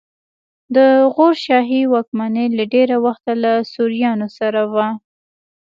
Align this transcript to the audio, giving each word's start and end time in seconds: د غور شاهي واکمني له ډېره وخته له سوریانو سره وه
د 0.75 0.77
غور 1.13 1.33
شاهي 1.45 1.81
واکمني 1.93 2.45
له 2.57 2.63
ډېره 2.73 2.95
وخته 3.05 3.31
له 3.43 3.51
سوریانو 3.73 4.27
سره 4.37 4.61
وه 4.73 4.87